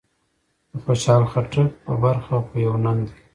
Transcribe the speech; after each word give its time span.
د 0.71 0.73
خوشحال 0.83 1.23
خټک 1.31 1.69
په 1.85 1.93
برخه 2.03 2.35
خو 2.45 2.53
يو 2.65 2.73
ننګ 2.85 3.01
دی. 3.11 3.19